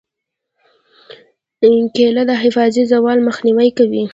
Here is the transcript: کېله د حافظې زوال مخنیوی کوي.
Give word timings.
کېله 1.95 2.23
د 2.29 2.31
حافظې 2.41 2.83
زوال 2.91 3.19
مخنیوی 3.27 3.69
کوي. 3.77 4.03